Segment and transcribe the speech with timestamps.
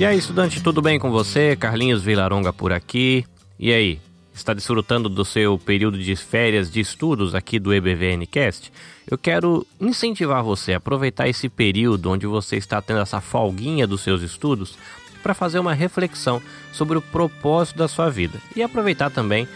[0.00, 1.54] E aí, estudante, tudo bem com você?
[1.54, 3.22] Carlinhos Vilaronga por aqui.
[3.58, 4.00] E aí,
[4.32, 8.72] está desfrutando do seu período de férias de estudos aqui do EBVNcast?
[9.10, 14.00] Eu quero incentivar você a aproveitar esse período onde você está tendo essa folguinha dos
[14.00, 14.78] seus estudos
[15.22, 16.40] para fazer uma reflexão
[16.72, 19.46] sobre o propósito da sua vida e aproveitar também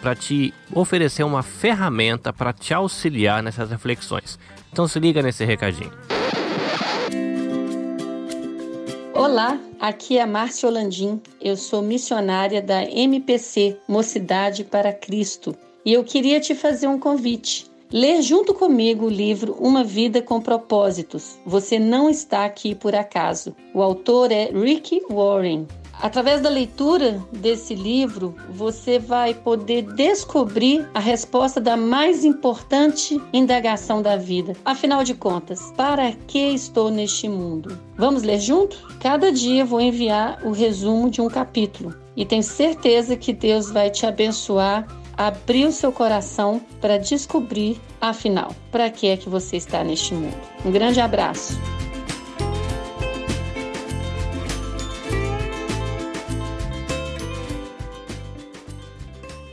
[0.00, 4.36] para te oferecer uma ferramenta para te auxiliar nessas reflexões.
[4.72, 5.92] Então se liga nesse recadinho.
[9.22, 11.20] Olá, aqui é Márcia Holandim.
[11.40, 15.54] Eu sou missionária da MPC Mocidade para Cristo
[15.84, 17.70] e eu queria te fazer um convite.
[17.88, 21.38] Ler junto comigo o livro Uma Vida com Propósitos.
[21.46, 23.54] Você não está aqui por acaso.
[23.72, 25.68] O autor é Rick Warren.
[26.02, 34.02] Através da leitura desse livro, você vai poder descobrir a resposta da mais importante indagação
[34.02, 34.56] da vida.
[34.64, 37.78] Afinal de contas, para que estou neste mundo?
[37.96, 38.76] Vamos ler junto?
[38.98, 43.88] Cada dia vou enviar o resumo de um capítulo e tenho certeza que Deus vai
[43.88, 44.86] te abençoar
[45.16, 50.36] abrir o seu coração para descobrir, afinal, para que é que você está neste mundo.
[50.64, 51.54] Um grande abraço.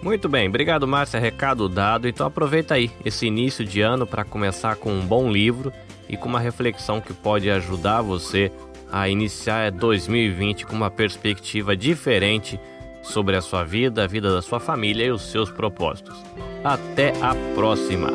[0.02, 2.08] Muito bem, obrigado Márcia, recado dado.
[2.08, 5.74] Então aproveita aí esse início de ano para começar com um bom livro
[6.08, 8.52] e com uma reflexão que pode ajudar você
[8.92, 12.60] a iniciar 2020 com uma perspectiva diferente
[13.04, 16.18] sobre a sua vida, a vida da sua família e os seus propósitos.
[16.64, 18.10] Até a próxima!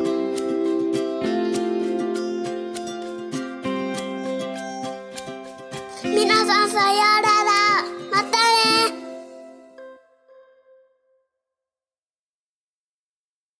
[6.75, 7.24] Saya